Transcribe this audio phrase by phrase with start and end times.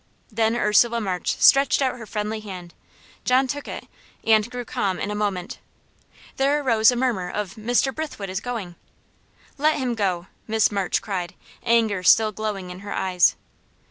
[0.31, 2.73] Then Ursula March stretched out her friendly hand.
[3.23, 3.85] John took it,
[4.23, 5.59] and grew calm in a moment.
[6.37, 7.93] There arose a murmur of "Mr.
[7.93, 8.73] Brithwood is going."
[9.59, 13.35] "Let him go!" Miss March cried, anger still glowing in her eyes.